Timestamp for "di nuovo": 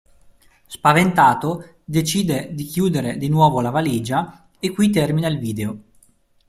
3.17-3.61